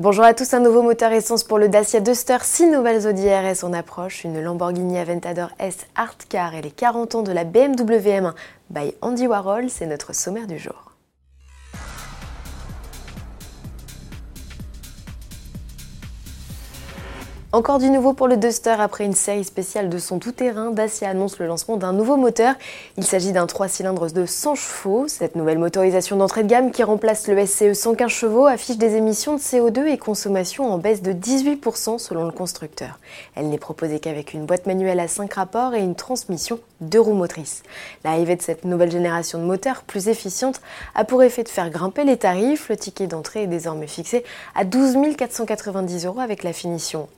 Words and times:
Bonjour 0.00 0.24
à 0.24 0.34
tous, 0.34 0.52
un 0.54 0.58
nouveau 0.58 0.82
moteur 0.82 1.12
essence 1.12 1.44
pour 1.44 1.56
le 1.56 1.68
Dacia 1.68 2.00
Duster, 2.00 2.38
6 2.42 2.66
nouvelles 2.66 3.06
Audi 3.06 3.28
RS 3.28 3.62
en 3.62 3.72
approche, 3.72 4.24
une 4.24 4.40
Lamborghini 4.40 4.98
Aventador 4.98 5.50
S 5.60 5.86
Art 5.94 6.16
Car 6.28 6.56
et 6.56 6.62
les 6.62 6.72
40 6.72 7.14
ans 7.14 7.22
de 7.22 7.30
la 7.30 7.44
BMW 7.44 8.00
M1 8.00 8.34
by 8.70 8.92
Andy 9.02 9.28
Warhol, 9.28 9.70
c'est 9.70 9.86
notre 9.86 10.12
sommaire 10.12 10.48
du 10.48 10.58
jour. 10.58 10.93
Encore 17.54 17.78
du 17.78 17.88
nouveau 17.88 18.14
pour 18.14 18.26
le 18.26 18.36
Duster 18.36 18.74
après 18.80 19.04
une 19.04 19.14
série 19.14 19.44
spéciale 19.44 19.88
de 19.88 19.98
son 19.98 20.18
tout-terrain. 20.18 20.72
Dacia 20.72 21.08
annonce 21.08 21.38
le 21.38 21.46
lancement 21.46 21.76
d'un 21.76 21.92
nouveau 21.92 22.16
moteur. 22.16 22.56
Il 22.96 23.04
s'agit 23.04 23.30
d'un 23.30 23.46
3 23.46 23.68
cylindres 23.68 24.10
de 24.10 24.26
100 24.26 24.56
chevaux. 24.56 25.04
Cette 25.06 25.36
nouvelle 25.36 25.58
motorisation 25.58 26.16
d'entrée 26.16 26.42
de 26.42 26.48
gamme 26.48 26.72
qui 26.72 26.82
remplace 26.82 27.28
le 27.28 27.46
SCE 27.46 27.74
115 27.74 28.10
chevaux 28.10 28.46
affiche 28.46 28.76
des 28.76 28.96
émissions 28.96 29.34
de 29.34 29.38
CO2 29.38 29.86
et 29.86 29.98
consommation 29.98 30.68
en 30.68 30.78
baisse 30.78 31.00
de 31.00 31.12
18% 31.12 32.00
selon 32.00 32.24
le 32.24 32.32
constructeur. 32.32 32.98
Elle 33.36 33.48
n'est 33.50 33.58
proposée 33.58 34.00
qu'avec 34.00 34.34
une 34.34 34.46
boîte 34.46 34.66
manuelle 34.66 34.98
à 34.98 35.06
5 35.06 35.32
rapports 35.32 35.74
et 35.74 35.80
une 35.80 35.94
transmission 35.94 36.58
deux 36.80 37.00
roues 37.00 37.14
motrices. 37.14 37.62
L'arrivée 38.04 38.34
de 38.34 38.42
cette 38.42 38.64
nouvelle 38.64 38.90
génération 38.90 39.38
de 39.38 39.44
moteurs 39.44 39.82
plus 39.82 40.08
efficiente 40.08 40.60
a 40.96 41.04
pour 41.04 41.22
effet 41.22 41.44
de 41.44 41.48
faire 41.48 41.70
grimper 41.70 42.02
les 42.02 42.16
tarifs. 42.16 42.68
Le 42.68 42.76
ticket 42.76 43.06
d'entrée 43.06 43.44
est 43.44 43.46
désormais 43.46 43.86
fixé 43.86 44.24
à 44.56 44.64
12 44.64 44.96
490 45.16 46.06
euros 46.06 46.20
avec 46.20 46.42
la 46.42 46.52
finition 46.52 47.08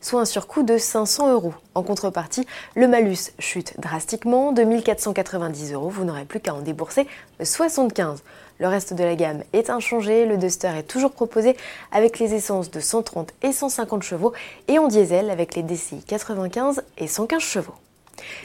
Soit 0.00 0.20
un 0.20 0.24
surcoût 0.24 0.62
de 0.62 0.78
500 0.78 1.32
euros. 1.32 1.54
En 1.74 1.82
contrepartie, 1.82 2.46
le 2.74 2.86
malus 2.86 3.32
chute 3.38 3.74
drastiquement 3.80 4.52
de 4.52 4.62
1490 4.62 5.72
euros. 5.72 5.88
Vous 5.88 6.04
n'aurez 6.04 6.24
plus 6.24 6.40
qu'à 6.40 6.54
en 6.54 6.60
débourser 6.60 7.06
75. 7.42 8.22
Le 8.58 8.68
reste 8.68 8.94
de 8.94 9.02
la 9.02 9.16
gamme 9.16 9.42
est 9.52 9.70
inchangé. 9.70 10.26
Le 10.26 10.36
Duster 10.36 10.70
est 10.78 10.84
toujours 10.84 11.12
proposé 11.12 11.56
avec 11.90 12.18
les 12.18 12.34
essences 12.34 12.70
de 12.70 12.80
130 12.80 13.32
et 13.42 13.52
150 13.52 14.02
chevaux 14.02 14.32
et 14.68 14.78
en 14.78 14.88
diesel 14.88 15.30
avec 15.30 15.54
les 15.54 15.62
DCI 15.62 16.02
95 16.06 16.82
et 16.98 17.08
115 17.08 17.42
chevaux. 17.42 17.74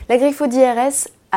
La 0.10 0.18
griffe 0.18 0.42
Audi 0.42 0.60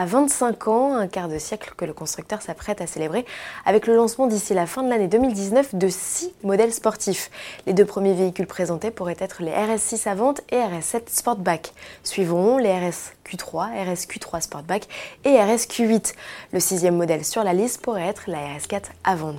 à 0.00 0.06
25 0.06 0.68
ans, 0.68 0.94
un 0.94 1.08
quart 1.08 1.28
de 1.28 1.36
siècle 1.36 1.74
que 1.76 1.84
le 1.84 1.92
constructeur 1.92 2.40
s'apprête 2.40 2.80
à 2.80 2.86
célébrer 2.86 3.26
avec 3.66 3.86
le 3.86 3.94
lancement 3.94 4.28
d'ici 4.28 4.54
la 4.54 4.64
fin 4.64 4.82
de 4.82 4.88
l'année 4.88 5.08
2019 5.08 5.74
de 5.74 5.88
6 5.90 6.32
modèles 6.42 6.72
sportifs. 6.72 7.30
Les 7.66 7.74
deux 7.74 7.84
premiers 7.84 8.14
véhicules 8.14 8.46
présentés 8.46 8.90
pourraient 8.90 9.18
être 9.18 9.42
les 9.42 9.50
RS6 9.50 10.08
Avant 10.08 10.32
et 10.48 10.56
RS7 10.56 11.02
Sportback. 11.06 11.74
Suivront 12.02 12.56
les 12.56 12.72
RS 12.72 13.12
Q3, 13.28 13.92
RS 13.92 14.06
Q3 14.06 14.40
Sportback 14.40 14.88
et 15.26 15.38
RS 15.38 15.68
Q8. 15.68 16.14
Le 16.54 16.60
sixième 16.60 16.96
modèle 16.96 17.26
sur 17.26 17.44
la 17.44 17.52
liste 17.52 17.82
pourrait 17.82 18.06
être 18.06 18.22
la 18.26 18.38
RS4 18.38 18.84
Avant. 19.04 19.34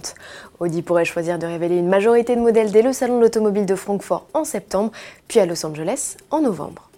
Audi 0.60 0.84
pourrait 0.84 1.06
choisir 1.06 1.40
de 1.40 1.48
révéler 1.48 1.78
une 1.78 1.90
majorité 1.90 2.36
de 2.36 2.42
modèles 2.42 2.72
dès 2.72 2.84
le 2.84 2.94
salon 2.94 3.18
de 3.18 3.24
l'automobile 3.24 3.66
de 3.66 3.76
Francfort 3.76 4.28
en 4.36 4.44
septembre, 4.44 4.92
puis 5.28 5.40
à 5.40 5.48
Los 5.48 5.66
Angeles 5.66 6.18
en 6.30 6.42
novembre. 6.42 6.91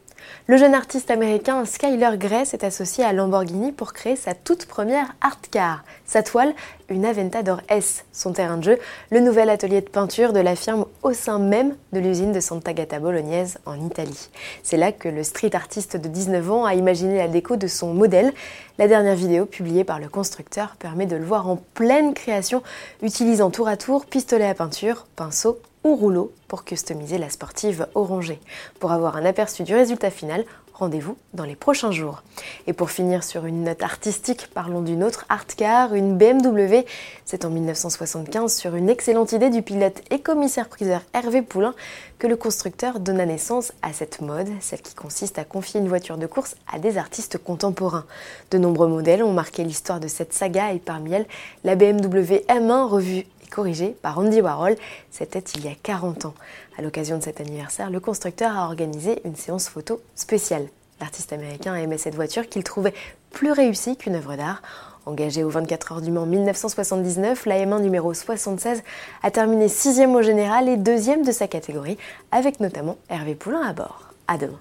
Le 0.47 0.57
jeune 0.57 0.73
artiste 0.73 1.09
américain 1.09 1.63
Skyler 1.65 2.17
Grey 2.17 2.43
s'est 2.45 2.65
associé 2.65 3.03
à 3.03 3.13
Lamborghini 3.13 3.71
pour 3.71 3.93
créer 3.93 4.15
sa 4.15 4.33
toute 4.33 4.65
première 4.65 5.15
art 5.21 5.39
car. 5.51 5.83
Sa 6.05 6.21
toile, 6.21 6.53
une 6.89 7.05
Aventador 7.05 7.61
S. 7.69 8.03
Son 8.11 8.33
terrain 8.33 8.57
de 8.57 8.63
jeu, 8.63 8.79
le 9.09 9.19
nouvel 9.19 9.49
atelier 9.49 9.81
de 9.81 9.89
peinture 9.89 10.33
de 10.33 10.39
la 10.39 10.55
firme 10.55 10.85
au 11.01 11.13
sein 11.13 11.39
même 11.39 11.75
de 11.93 11.99
l'usine 11.99 12.33
de 12.33 12.39
Santa 12.39 12.73
Gata 12.73 12.99
Bolognese 12.99 13.57
en 13.65 13.79
Italie. 13.85 14.29
C'est 14.63 14.77
là 14.77 14.91
que 14.91 15.07
le 15.07 15.23
street 15.23 15.55
artiste 15.55 15.97
de 15.97 16.07
19 16.07 16.51
ans 16.51 16.65
a 16.65 16.73
imaginé 16.75 17.17
la 17.17 17.27
déco 17.27 17.55
de 17.55 17.67
son 17.67 17.93
modèle. 17.93 18.33
La 18.77 18.87
dernière 18.87 19.15
vidéo 19.15 19.45
publiée 19.45 19.83
par 19.83 19.99
le 19.99 20.09
constructeur 20.09 20.75
permet 20.77 21.05
de 21.05 21.15
le 21.15 21.25
voir 21.25 21.47
en 21.47 21.57
pleine 21.73 22.13
création, 22.13 22.63
utilisant 23.01 23.49
tour 23.49 23.67
à 23.67 23.77
tour 23.77 24.05
pistolet 24.05 24.47
à 24.47 24.53
peinture, 24.53 25.07
pinceau 25.15 25.59
ou 25.83 25.95
rouleau 25.95 26.31
pour 26.47 26.63
customiser 26.63 27.17
la 27.17 27.29
sportive 27.29 27.87
orangée. 27.95 28.39
Pour 28.79 28.91
avoir 28.91 29.17
un 29.17 29.25
aperçu 29.25 29.63
du 29.63 29.73
résultat 29.73 30.11
final, 30.11 30.45
rendez-vous 30.73 31.17
dans 31.33 31.43
les 31.43 31.55
prochains 31.55 31.91
jours. 31.91 32.23
Et 32.67 32.73
pour 32.73 32.91
finir 32.91 33.23
sur 33.23 33.45
une 33.45 33.63
note 33.63 33.83
artistique, 33.83 34.47
parlons 34.53 34.81
d'une 34.81 35.03
autre 35.03 35.25
art 35.29 35.45
car, 35.45 35.93
une 35.93 36.17
BMW. 36.17 36.85
C'est 37.25 37.45
en 37.45 37.49
1975, 37.49 38.53
sur 38.53 38.75
une 38.75 38.89
excellente 38.89 39.31
idée 39.31 39.49
du 39.49 39.61
pilote 39.61 40.01
et 40.09 40.19
commissaire-priseur 40.19 41.01
Hervé 41.13 41.41
Poulain, 41.41 41.75
que 42.19 42.27
le 42.27 42.35
constructeur 42.35 42.99
donna 42.99 43.25
naissance 43.25 43.71
à 43.81 43.93
cette 43.93 44.21
mode, 44.21 44.49
celle 44.61 44.81
qui 44.81 44.95
consiste 44.95 45.37
à 45.37 45.43
confier 45.43 45.79
une 45.79 45.89
voiture 45.89 46.17
de 46.17 46.27
course 46.27 46.55
à 46.71 46.79
des 46.79 46.97
artistes 46.97 47.37
contemporains. 47.37 48.05
De 48.51 48.57
nombreux 48.57 48.87
modèles 48.87 49.23
ont 49.23 49.33
marqué 49.33 49.63
l'histoire 49.63 49.99
de 49.99 50.07
cette 50.07 50.33
saga 50.33 50.73
et 50.73 50.79
parmi 50.79 51.13
elles, 51.13 51.27
la 51.63 51.75
BMW 51.75 52.45
M1 52.47 52.87
revue 52.87 53.25
corrigé 53.53 53.95
par 54.01 54.17
Andy 54.17 54.41
Warhol. 54.41 54.75
C'était 55.11 55.43
il 55.55 55.65
y 55.65 55.67
a 55.67 55.75
40 55.81 56.25
ans. 56.25 56.33
À 56.77 56.81
l'occasion 56.81 57.17
de 57.17 57.23
cet 57.23 57.39
anniversaire, 57.39 57.89
le 57.89 57.99
constructeur 57.99 58.57
a 58.57 58.65
organisé 58.65 59.21
une 59.25 59.35
séance 59.35 59.69
photo 59.69 60.01
spéciale. 60.15 60.67
L'artiste 60.99 61.33
américain 61.33 61.75
aimait 61.75 61.97
cette 61.97 62.15
voiture 62.15 62.47
qu'il 62.49 62.63
trouvait 62.63 62.93
plus 63.31 63.51
réussie 63.51 63.95
qu'une 63.95 64.15
œuvre 64.15 64.35
d'art. 64.35 64.61
Engagé 65.05 65.43
aux 65.43 65.49
24 65.49 65.91
heures 65.91 66.01
du 66.01 66.11
Mans 66.11 66.25
1979, 66.25 67.45
la 67.45 67.59
M1 67.59 67.81
numéro 67.81 68.13
76 68.13 68.81
a 69.21 69.31
terminé 69.31 69.67
sixième 69.67 70.15
au 70.15 70.21
général 70.21 70.69
et 70.69 70.77
deuxième 70.77 71.25
de 71.25 71.31
sa 71.31 71.47
catégorie, 71.47 71.97
avec 72.31 72.59
notamment 72.59 72.97
Hervé 73.09 73.35
Poulain 73.35 73.61
à 73.61 73.73
bord. 73.73 74.13
À 74.27 74.37
demain. 74.37 74.59